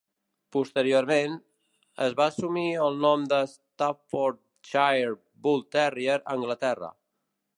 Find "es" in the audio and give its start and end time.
2.05-2.15